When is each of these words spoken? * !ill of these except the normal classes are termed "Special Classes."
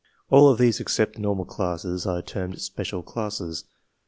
* 0.17 0.31
!ill 0.33 0.49
of 0.49 0.57
these 0.57 0.79
except 0.79 1.13
the 1.13 1.19
normal 1.21 1.45
classes 1.45 2.07
are 2.07 2.23
termed 2.23 2.59
"Special 2.59 3.03
Classes." 3.03 3.65